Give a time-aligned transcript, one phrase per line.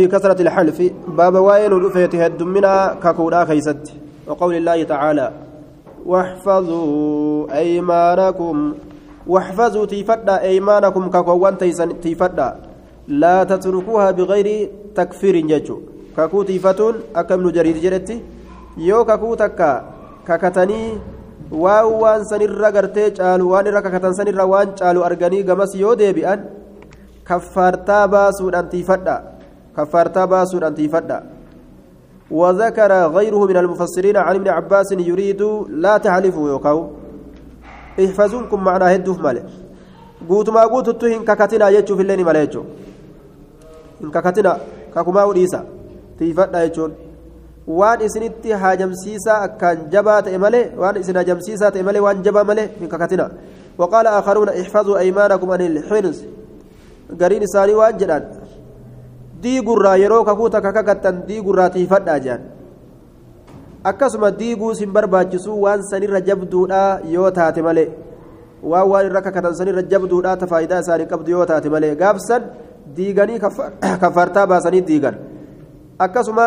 [0.00, 3.92] في كثرة الحلف باب وين رفيت هدمنا ككودا خيست.
[4.28, 5.32] وقول الله تعالى
[6.06, 8.74] واحفظوا أيمانكم
[9.26, 11.54] واحفظوا تيفدا أيمانكم ككوان
[12.02, 12.48] تيفدا.
[13.08, 14.48] لا تتركوها بغير
[14.94, 15.76] تكفير ججو
[16.16, 18.22] ككو تيفتون أكم نجريد جرتي
[18.76, 19.70] يو ككو تكا
[20.28, 20.82] ككتني
[21.52, 26.40] waan sanirra gartee caalu waan irra kakatan sanirra waan caalu arganii gamas yoo deebi'an
[27.28, 29.35] kaffaartaa baasuudhaan tiifadha
[29.76, 31.18] كفارتا باسود أن تيفدا
[32.30, 36.78] وذكر غيره من المفسرين عن ابن عباس يريد لا تحلفوا يوكاو.
[38.04, 39.42] احفظونكم معنا هدوف مالي.
[40.28, 42.62] قوت ما قوت تهين ككتنا يجو في الليل مالي يجو.
[44.04, 44.52] إن ككتنا
[44.94, 45.60] ككما وديسا.
[46.18, 46.92] تيفدا يجون
[47.66, 52.68] waan isinitti haajamsiisaa akkaan jabaa ta'e malee waan isin haajamsiisaa ta'e malee waan jabaa malee
[52.80, 53.26] hin kakatina
[53.78, 56.24] وقال آخرون احفظوا أيمانكم عن الحنس
[57.20, 58.22] قرين إساني وان جدان
[59.46, 62.42] diigurraa yeroo kakuu takka kakattan diigurraa tiifadhaa jedhan
[63.90, 66.82] akkasuma diiguu sin barbaachisu waan sanirra jabduudha
[67.14, 67.88] yoo taate malee
[68.70, 72.42] waan waan irra kakatan sanirra jabduudha ta faayidaa isaanii qabdu yoo taate malee gaafsan
[72.96, 73.38] diiganii
[74.02, 75.16] kaffaartaa baasanii diigan
[76.06, 76.46] akkasuma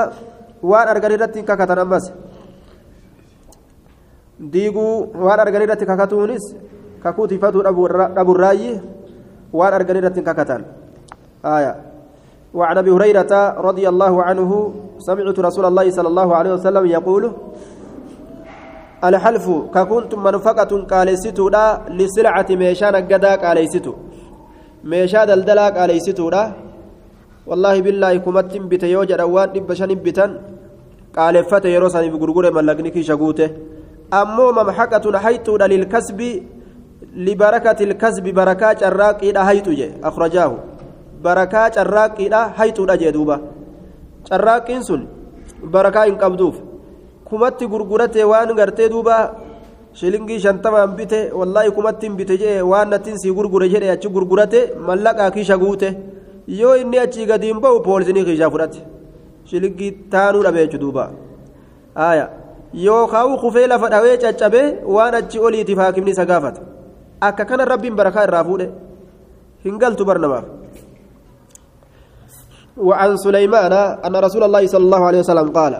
[0.71, 2.11] waan argan irratti kakatan ammas
[4.55, 4.93] diiguu
[5.25, 6.43] waan argan irratti kakatuunis
[7.03, 7.63] kakuu tiifatuu
[8.15, 8.71] dhaburraayyi
[9.53, 10.61] waan argan irratti kakatan
[11.43, 11.88] aayaa
[12.53, 13.33] وعن أبي هريرة
[13.69, 17.23] رضي الله عنه سمعت رسول الله صلى الله عليه وسلم يقول
[19.03, 21.65] الحلف ككنتم منفقة قاليستو دا
[21.99, 23.93] لسلعة ميشان قدا قاليستو
[24.91, 26.43] ميشا دلدلا قاليستو دا
[27.49, 30.31] والله بالله كمتم بت يوجد أوان دبشن بتن
[31.17, 33.49] قالفت يروسني بغرغره ملقني كي شغوته
[34.19, 35.05] أمو ممحقة
[35.61, 36.19] دا للكسب
[37.25, 39.71] لبركة الكسب بركات الراقي دا حيتو
[40.09, 40.53] أخرجاه.
[41.23, 43.35] Barakaa carraaqqiidha hayxuudha jee duuba
[44.29, 45.01] carraaqqiin sun
[45.75, 46.55] barakaa hin qabduuf
[47.29, 49.15] kumatti gurguratee waan gartee duuba
[49.99, 54.59] shilingii shantamaan bite wallaahi kumatti hin bite jee waan nattiin sii gurgure jedhe achi gurgurate
[54.89, 55.87] mallaqaa kiisha guute
[56.59, 58.79] yoo inni achii gadi hin ba'u poolisinii kiishaa fudhate
[59.49, 61.09] shilingii taanuu dhabe jechu duuba
[62.07, 62.29] aaya
[62.85, 64.67] yoo kaa'u kufee lafa dhawee caccabee
[64.97, 66.61] waan achi oliitiif haakimni isa gaafata
[67.29, 68.69] akka kana rabbiin barakaa irraa fuudhe
[69.65, 70.58] hin galtu barnamaaf.
[72.77, 73.73] وعن سليمان
[74.05, 75.73] أن رسول الله صلى الله عليه وسلم قال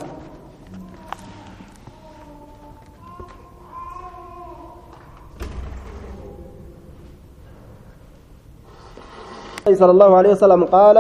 [9.70, 10.98] صلى الله عليه وسلم قال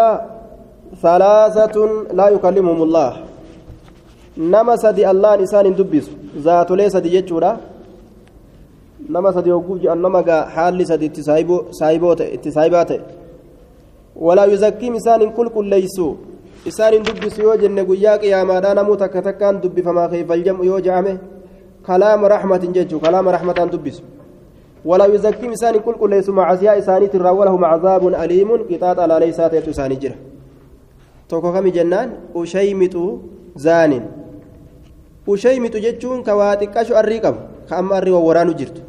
[1.01, 1.75] ثلاثة
[2.13, 3.11] لا يكلمهم الله.
[4.37, 6.05] نما سدي الله نسان دبس.
[6.37, 7.57] ذات ليس دي جتشورا
[9.09, 10.21] نما سدي وقوف أنما
[10.53, 11.57] حال سدي اتسايبو
[12.35, 12.91] اتسايبات
[14.19, 16.13] ولا يزكيم إسان كل كل ليسوا
[16.67, 20.31] إسان دبس يوجن قياك يا ما دانا موتا كتكان دب فما خيف.
[20.31, 21.17] الجمع يوجعمه
[21.87, 22.99] كلام رحمة ججو.
[22.99, 23.97] كلام رحمة دبس.
[24.85, 28.49] ولا يزكيم إسان كل كل ليسوا مع عزياء إساني ترى ولهم عذاب أليم.
[28.69, 30.15] قطاط على ليسات يتساني جره
[31.29, 33.21] tokko kami jennaan ushaymitu
[33.53, 34.01] zaanin
[35.27, 38.81] ushaymitu jechuun ka waa xiqqasho arrii qabu ka amma arrii wawwaraanu jirtu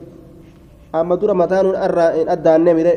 [0.93, 2.93] amma dura mataanuun arraa addaanne mire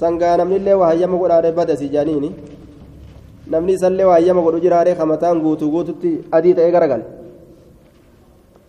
[0.00, 2.30] sangaa namnillee waa hayyama godhaadhe badasi jaaniini
[3.52, 7.04] namni isallee waa hayyama godhu jiraadhe ka mataan guutuu guututti adii ta'ee garagale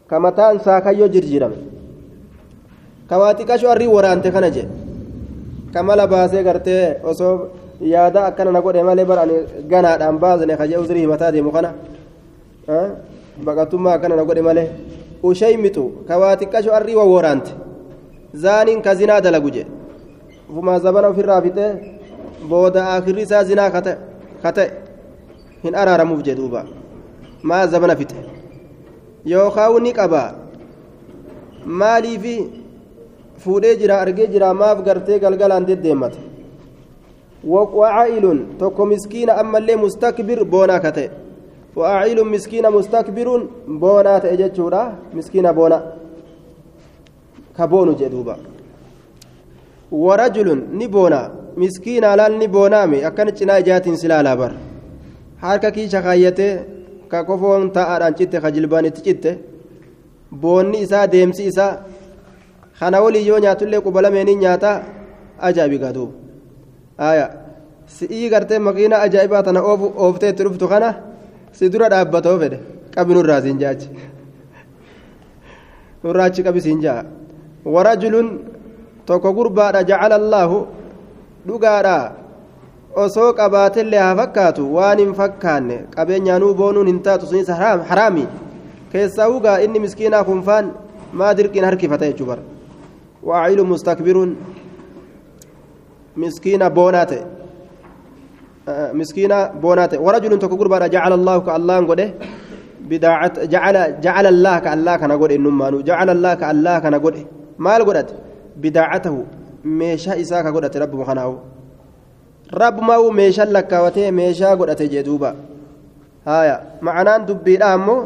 [0.09, 1.57] ka mataan saakayyoo jirjirame
[3.09, 4.69] ka waa xiqqasho arrii waraante kana jedhe
[5.73, 7.33] ka mala baasee gartee osoo
[7.93, 9.35] yaada akkana na godhe malee bara ani
[9.71, 11.69] ganaadhaan baasne kaje uzrii himataa deemu kana
[13.45, 14.67] baqatummaa akkana na godhe malee
[15.23, 17.51] ushaymitu ka waa xiqqasho arrii wawwaraante
[18.45, 19.71] zaaniin ka zinaa dalagu jedhe
[20.49, 21.71] ufumaa zabana ofirraa fixee
[22.49, 23.81] booda akirri isaa zinaa ka
[24.51, 24.67] ta'e
[25.63, 26.65] hin araaramuuf jedhuuba
[27.43, 28.23] maa zabana fixe
[29.33, 30.29] yookaan ni qabaa
[31.81, 32.37] maaliifi
[33.43, 36.27] fuudhee jira argee jira maaf gartee galgalaan deddeemmata
[37.47, 41.09] وعائل توكو مسكين أما اللي مستكبر بونا كتئ
[41.75, 45.93] وعائل مسكين مستكبر بونا تأججورا مسكين بونا
[47.57, 48.35] كبون جدوبا
[49.91, 54.51] warajulun ni boona miskiina alaan ni boonaame akkana cinaa ijaatiin silaalaa bar.
[55.41, 56.65] Harka kiisha kaayyatee
[57.07, 59.31] ka kofoon taa'aadhaan citte ka jilbaanitti citte
[60.41, 61.73] boonni isaa deemsi isaa
[62.79, 64.71] kana walii yoo nyaatullee quba lameenii nyaata
[65.49, 66.13] ajaa'ibigaa duuba
[67.07, 67.29] aayaa
[67.97, 70.89] si'ii gartee makiina ajaa'ibaa tana ooftee itti dhuftu kana
[71.51, 72.59] si dura dhaabbatoo fedhe
[72.95, 73.87] qabi nurraa siin jaachi.
[76.03, 77.01] Nurraa achi qabi siin jaa
[77.65, 78.56] warajulun.
[79.07, 80.57] Tokko gurbaadha jacala allaahu
[81.47, 81.97] dhugaadha
[83.03, 87.49] osoo qabaatillee haa fakkaatu waan hin fakkaanne qabeenyaanuu boonuun hin taatu sunis
[87.91, 88.27] haraami
[88.91, 90.71] keessaa ugaa inni miskiinaa kunfaan
[91.21, 92.43] maa dirqiin harkifata jechuu bara
[93.29, 94.31] waacilu mustakbiruun
[96.23, 97.23] miskiina boonaa ta'e
[99.91, 102.07] ta'e warajulun tokko gurbaadha jacala allaahu ka allaan godhe
[103.53, 107.21] jacala allah ka allah kana godhe innummaanu jacala allah ka allah kana godhe
[107.57, 108.13] maal godhate
[108.63, 109.21] bidaacatahu
[109.81, 111.35] meeshaa isaa ka godhate rabbuma kanaahu
[112.61, 115.35] rabbumaa'u meeshaan lakkaawatee meeshaa godhate jee duuba
[116.25, 118.01] haya macanaan dubbiidha ammoo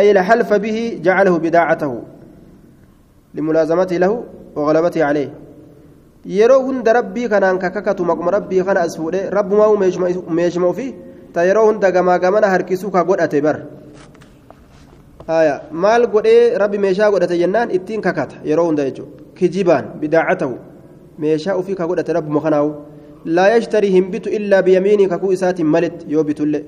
[0.00, 1.98] ay laxalfa bihi jacalahu bidaacatahu
[3.34, 4.18] limulaazamati lahu
[4.58, 5.30] وغلبته عليه
[6.26, 9.76] yeroo hunda rabbii kanaan kakakatu maquma rabbii kana as fuudhe rabbumaa
[10.38, 10.94] meeshuma ofii
[11.32, 13.56] ta yeroo hunda gamaa gamana harkisuu ka godhate bar
[15.30, 15.54] haya
[15.84, 20.54] maal godhee rabbi meeshaa godhate jennaan ittiin kakata yeroo hunda jechuudha kijibaan bidaacatahu
[21.24, 22.70] meeshaa ofii ka godhate rabbuma kanaawu
[23.38, 26.64] laa yashtarii hin bitu illaa biyamiinii kakuu isaatiin malitti yoo bitullee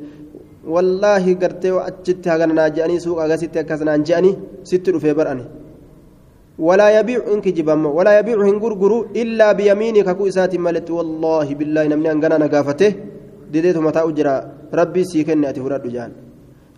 [0.75, 4.37] wallaahi gartee achitti hagana naa je'anii suuqa agasitti akkas naan je'anii
[4.73, 5.47] sitti dhufee bar'ani
[6.69, 12.09] ولا يبيع إنك جبام ولا يبيع هنغرغرو إلا بيمينك كو إسات ملت والله بالله نمني
[12.13, 12.91] أنغنا نغافته
[13.53, 14.37] ديديت متى أجرى
[14.81, 16.11] ربي سيكن أتي فراد جان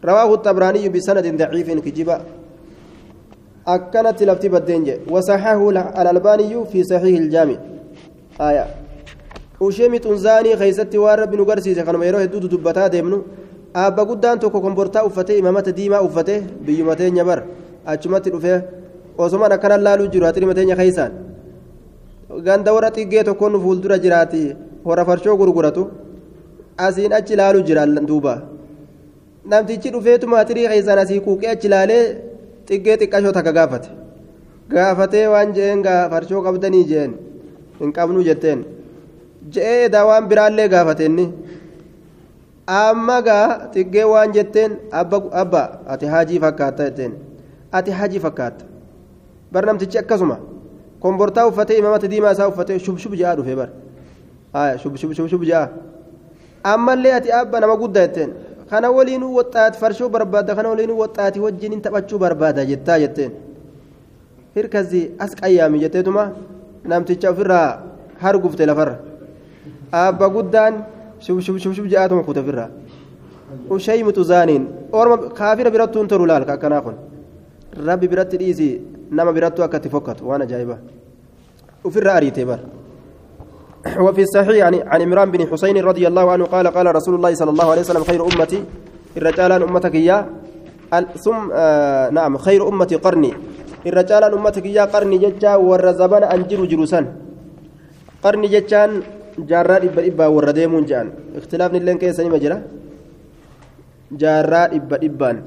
[0.05, 2.17] رواه الطبراني بسند ضعيف إنك جبا
[3.67, 7.57] أكنت لفتي بدنج وصححه الألباني في صحيح الجامع
[8.41, 8.67] آية
[9.63, 13.19] waan rabbi nu garsiise kanuma yeroo hedduutu dubbataa deemnu
[13.75, 17.43] aabba guddaan tokko kombortaa uffatee imamata diimaa uffatee biyyuma teenya bar
[17.87, 18.61] achumatti dhufee
[19.19, 21.13] osomaan akkana laaluu jiru haxirima teenya keessaan
[22.47, 24.43] ganda warra xiggee tokkoon fuuldura jiraati
[24.85, 25.83] hora farshoo gurguratu
[26.77, 27.87] asiin achi laaluu jira
[29.51, 32.05] namtichi dhufeetuma haxirii keessaan asii kuuqee achi laalee
[32.69, 33.89] xiggee xiqqashoo takka gaafate.
[34.71, 37.13] Gaafatee waan je'een farshoo qabdanii je'een
[37.81, 38.65] hin qabnu jetteen.
[39.55, 41.25] je'ee edaa waan biraallee gaafateenni
[42.67, 47.13] amma gaa xiqqee waan jetteen abba ati hajii fakkaatta jetteen.
[47.73, 48.65] Ati hajii fakkaatta
[49.53, 50.37] bar namtichi akkasuma
[51.01, 53.69] kombortaa uffatee imamata diimaa isaa uffatee shubshub ja'a dhufee bar
[54.83, 55.69] shubshub ja'a
[56.73, 58.31] ammallee ati abba nama guddaa jetteen
[58.73, 63.33] kana waliinuu waxaati farshoo barbaadda kana waliinuu waxaati wajjin taphachuu barbaada jettaa jetteen
[64.57, 66.25] hirkasii as qayyaami jetteetuma
[66.91, 67.69] namticha ofirraa
[68.23, 68.97] hargufte lafarra.
[69.93, 70.75] abba guddaan
[71.25, 72.69] shubshub ja'aatuma kute firraa
[73.77, 74.63] ushaymu xuzaaniin
[75.01, 76.97] orma kaafira birattuun tolu laal akkanaa kun
[77.89, 78.69] rabbi biratti dhiisi
[79.19, 80.77] nama birattu akka itti fokkatu waan ajaa'iba
[81.89, 82.61] ufirra ariitee bar
[84.05, 87.51] وفي الصحيح عن عن عمران بن حسين رضي الله عنه قال قال رسول الله صلى
[87.51, 88.65] الله عليه وسلم خير امتي
[89.17, 90.27] الرجال أمتك يا
[91.19, 93.33] ثم آه نعم خير أمتي قرني.
[93.87, 97.01] الرجال أمتك يا قرني ججا والرزبان انجر جلوسا
[98.23, 99.03] قرني ججان
[99.39, 102.57] jaarraa dhibba dhibbaa warra deemuun jedhan ikhtilaafni illee keessa nima jira
[104.23, 105.39] jaarraa dhibba dhibbaan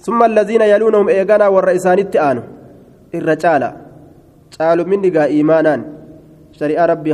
[0.00, 2.42] summa allaziina yaluunahum eeganaa warra isaanitti aanu
[3.12, 3.36] irra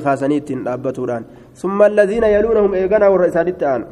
[0.04, 1.24] kaasanii ittiin dhaabbatuudhaan
[1.54, 3.86] summa allaziina yaluunahum eeganaa warra isaanitti aanu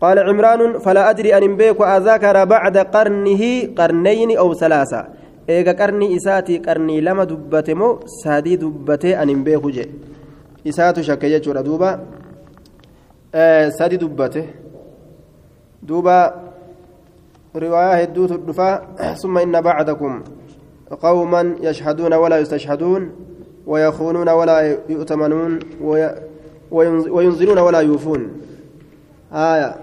[0.00, 3.42] قال عمران فلا أدري أن بيك أذكر بعد قرنه
[3.78, 5.00] قرنين أو ثلاثة
[5.48, 9.84] إيجا قرني إساتي قرني لما دبتمو سادي دبتي أن بيك جي
[10.64, 12.00] isaatu shakke jechuudha duuba
[13.78, 14.44] sadi dubbate
[15.82, 16.36] duuba
[17.54, 18.68] riwaayaa hedduutu dhufa
[19.16, 20.20] summa inna bacdakum
[21.00, 23.29] qawman yashhaduuna walaa yustashhaduun
[23.66, 25.58] ويخونون ولا يؤتمنون
[27.10, 28.28] وينزلون ولا يوفون.
[29.32, 29.76] آية.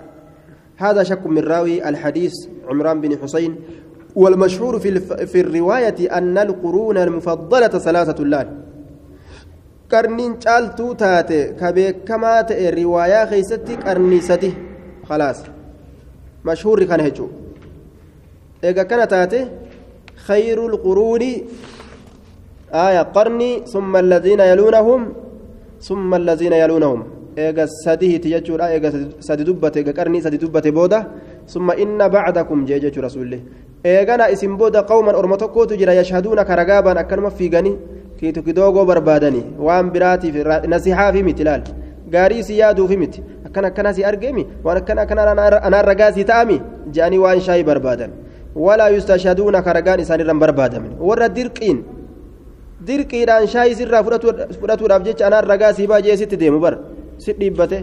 [0.78, 2.34] هذا شك من راوي الحديث
[2.70, 3.56] عمران بن حسين.
[4.16, 8.24] والمشهور في, في الرواية أن القرون المفضلة ثلاثة
[9.90, 14.50] caaltuu taate ka beekamaa ta'e riwaayaa keeysatti qarnii sadi
[15.08, 15.46] khalaas
[16.44, 17.30] mashhuurri kana jechuu
[18.64, 19.48] eega kana taate
[20.26, 20.68] khayru
[22.72, 25.14] lquruuni aya qarni summa alladhiina yaluunahum
[25.80, 27.04] summa alladhiina yaluunahum
[27.38, 31.08] eega sadihiti jechuudha eega sadi dubbate eega qarnii sadi dubbate booda
[31.46, 33.42] summa inna bacdakum jee jechuu rasuulli
[33.84, 37.78] eegana isin booda qawman orma tokkootu jira yashhaduuna karagaabaan akkanuma fiiganii
[38.20, 40.36] kiitu kidoogoo barbaadanii waan biraatiif
[40.68, 41.62] nasihaafi miti laal
[42.10, 46.62] gaarii si yaaduufi miti akkan akkana si argeemi waan akkan akkana anaan ragaa si ta'ami
[46.92, 48.12] je'anii waan shaayii barbaadan
[48.56, 51.84] walaa yustashhaduuna karagaan isaanirran barbaadaman warra dirqiin
[52.88, 54.04] dirqiidhaan shaayii sirraa
[54.60, 56.74] fudhatuudhaaf jecha anaan ragaa si baajee sitti deemu bar
[57.24, 57.80] si dhiibbate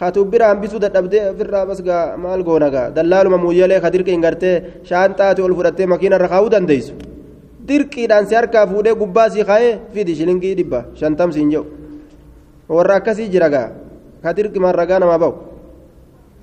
[0.00, 4.56] hatu bira hambisuu dadhabdee ofirraa bas gaa maal goona gaa dallaaluma muyyalee ka dirqiin gartee
[4.88, 6.92] shaanxaati ol fudhattee makiina irra kaa'uu dandeessu
[7.68, 11.66] dirqiidhaan si harkaa fuudhee gubbaa si kaa'ee fidi shilingii dhibba shantam siin jedhu
[12.76, 13.68] warra akkasii jira gaa
[14.22, 15.34] ka dirqimaan ragaa namaa ba'u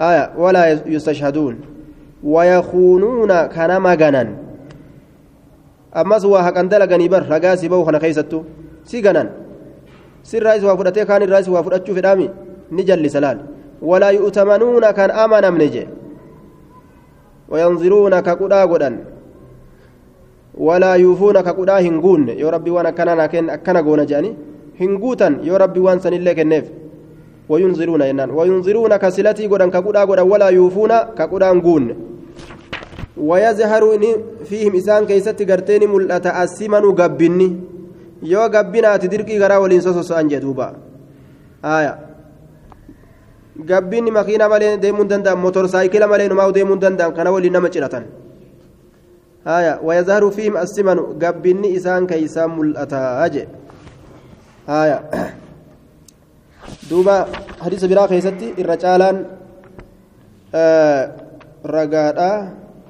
[0.10, 1.56] aya walaa yustashhaduun
[2.34, 4.30] wayakuunuuna kana maganan
[5.94, 8.46] ammas waa haqan dalaganii bar ragaa si ba'u kana keeysattu
[8.84, 9.30] si ganan
[10.24, 12.30] sirraa is waa fudhatee kaan irraa is waa fudhachuu fedhaami
[12.72, 13.40] ni jallisa laal
[13.82, 15.88] walaa yu'tamanuuna kan amanamne jee
[17.54, 18.96] وينظرون كقدا غدن
[20.58, 24.32] ولا يوفون كقدا هنغون يا ربي وأنا كان لكن اكنا غونا جاني
[24.82, 26.66] هنغوتن يا ربي وان سن الله كنف
[27.50, 31.84] وينظرون ينان وينظرون كسلتي غدن كقدا غدن ولا يوفون كقدا هنغون
[33.18, 33.84] ويظهر
[34.50, 37.50] فيهم إسان كيست غرتين ملأت أسمن غبني
[38.24, 40.68] yoo gabbinaati dirqii garaa waliin sososo'an jedhuuba
[41.72, 41.98] aayaa
[43.70, 48.06] gabbinni makiina malee deemuu danda'an motor saayikila malee numaa deemuu danda'an kana waliin nama ciratan
[49.50, 53.48] haya wayazaaru fiihim assimanu gabbinni isaan keeysaa mul'ataa jee
[54.72, 54.98] haya
[56.90, 57.16] duuba
[57.60, 59.18] hadiisa biraa keessatti irra caalaan
[61.76, 62.30] ragaadha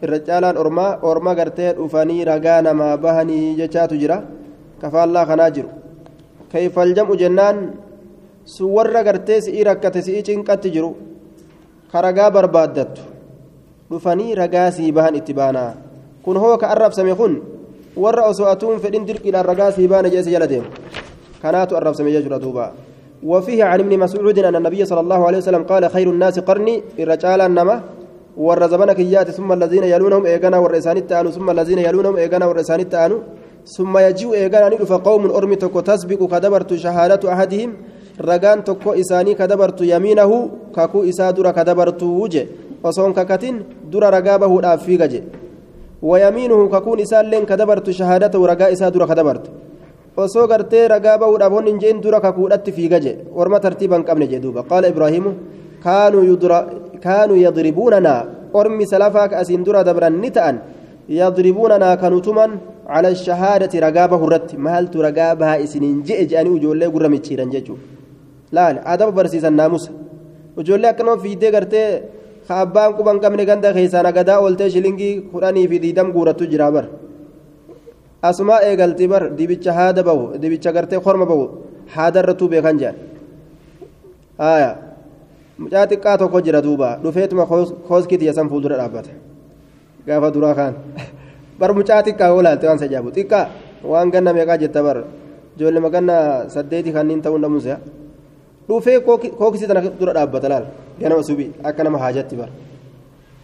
[0.04, 4.18] irra caalaan ormaa orma gartee dhufanii ragaa namaa bahanii jechaatu jira
[4.82, 5.70] kafaallaa kanaa jiru
[6.52, 7.58] kayfal jam'u jennaan
[8.56, 10.92] sun warra gartee si'ii rakkate si'ii cinqatti jiru
[11.92, 13.02] ka barbaaddattu
[13.90, 15.72] dhufanii ragaa sii bahan itti baanaa
[16.24, 17.34] kun hoo ka arrabsame kun
[18.04, 20.68] warra osoo atuun fedhin dirqiidhaan ragaa sii baana jeesi jala deemu
[21.42, 22.74] kanaatu arrabsame jechuudha duuba
[23.24, 27.42] وفيه عن ابن مسعود أن النبي صلى الله عليه وسلم قال خير الناس قرني الرجال
[28.38, 33.18] النما والرزبنا كيات ثم الذين يلونهم إيقنا والرسان التآنو ثم الذين يلونهم إيقنا والرسان التآنو
[33.66, 37.72] ثم يجيء إيقنا ندف قوم أرمي تكو تسبق كدبرت شهادة أحدهم
[38.20, 42.48] ragaan tokko isaanii ka dabartu yamiinahu kakuu isaa dura ka dabartu je
[42.84, 45.24] osoon kakatin dura ragaa bahuudhaaf fiiga je
[46.02, 49.50] wayamiinuhu kakuun isaalleen ka dabartu shahaadatahu ragaa isaa dura ka dabartu
[50.18, 54.28] osoo gartee ragaa bahuudhaaf hon hin jeen dura kakuudhatti fiiga je orma tartiiba hin qabne
[54.28, 55.34] je duuba qaala ibraahimu
[55.84, 56.83] kaanuu yadribuunanaa
[58.94, 60.58] salafaa ka asiin dura dabran ni ta'an
[61.08, 62.52] yadribuunanaa kanutuman
[62.88, 67.76] على الشهادة رقابة هرت مالت رقابها إسنين جئ جاني وجولي قرى متشيرا جيجو
[68.56, 69.92] laal adaba barsiisan naamusa
[70.62, 71.88] ijoollee akkanuma fiiddee gartee
[72.48, 76.86] ka abbaan quban qabne ganda keessaan agadaa ooltee shilingii kudhanii fi diidam guurattu jira bar
[78.30, 81.44] asumaa eegalti bar dibicha haada bahu dibicha gartee korma bahu
[81.96, 82.98] haadarrattuu beekan jedhan
[84.44, 84.70] haaya
[85.58, 87.46] mucaa xiqqaa tokko jira duuba dhufeetuma
[87.88, 89.12] kooskiti san fuuldura dhaabbata
[90.08, 90.74] gaafa duraa kaan
[91.60, 93.46] bar mucaa xiqqaa oolaalte waan sajaabu xiqqaa
[93.92, 94.98] waan ganna meeqaa jetta bar
[95.56, 96.16] ijoollee maganna
[96.56, 97.76] saddeeti kanniin ta'uu dhamuusa
[98.68, 99.00] dhufee
[99.40, 100.66] kookisii tana dura dhaabbata laal
[101.00, 102.52] ganama subii akka nama haajatti bara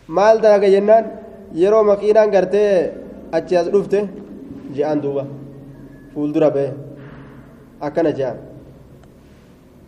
[0.07, 1.05] maal dalaga jennaan
[1.61, 2.71] yeroo makiinaan gartee
[3.37, 3.99] achi as dhufte
[4.75, 5.23] je'aan duuba
[6.13, 6.69] fuuldura ba'e
[7.87, 8.37] akkana je'an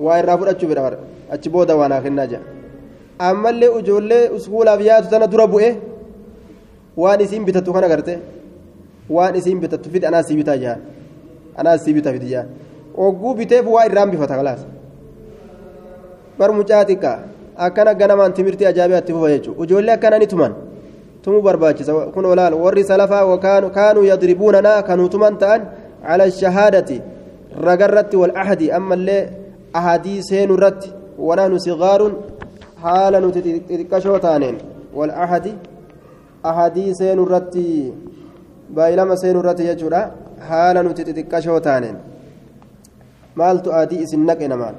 [0.06, 0.98] waa irraa fudhachuu fedha bara
[1.34, 2.42] achi booda waan haa kennaa je'a
[3.30, 5.70] ammallee ijoollee uskuulaaf yaatu tana dura bu'e
[7.02, 8.14] waan isiin bitattu kana garte
[9.16, 10.80] waan isiin bitattu fide anaa sii bitaa je'an
[11.60, 12.48] anaa sii bitaa fide je'an
[13.06, 14.62] ogguu biteef waa irraan bifata kalaas.
[16.40, 17.18] bar mucaa xiqqaa
[17.66, 20.54] akkana ganamaan timirtii ajaa'ibaatti fufa jechuudha ijoollee akkana ni tuman
[21.24, 23.38] tumuu barbaachisa kun olaal warri salafaa
[23.78, 25.62] kaanuu yadribuunanaa kanuu tuman ta'an
[26.08, 26.98] cala shahaadati
[27.68, 29.22] ragarratti wal ahadi ammallee
[29.80, 30.90] ahadii seenuu irratti
[33.36, 34.56] xixiqqashoo taaneen
[34.98, 35.54] wal ahadi
[36.52, 37.66] ahadii seenuu irratti
[38.76, 40.02] baay'ilama seenuu irratti jechuudha
[40.50, 41.98] haala nuti xixiqqashoo taaneen
[43.40, 44.76] maaltu adii isin naqe namaan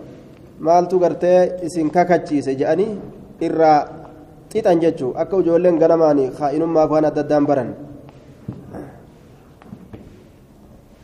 [0.68, 2.92] maaltu gartee isin kakachiise jedhanii
[3.46, 3.78] irraa
[4.52, 7.72] xixan jechuun akka ijoolleen ganamaan kaa'inummaa waan adda addaan baran.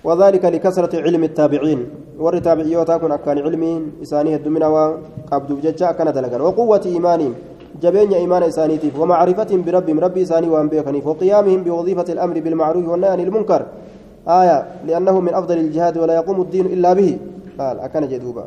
[0.09, 1.81] وذلك لكثرة علم التابعين
[2.19, 7.35] ور تابعيوتا كن أكان علمين إسانيه الدمنا وقبض بججا كان دلقا وقوة إيمانهم
[7.83, 13.63] جبين إيمان إسانيتف ومعرفتهم بربهم ربي إساني وأنبيكني وقيامهم بوظيفة الأمر بالمعروف والنهي عن المنكر
[14.29, 17.19] آية لأنه من أفضل الجهاد ولا يقوم الدين إلا به
[17.59, 18.45] قال أكان جدوبا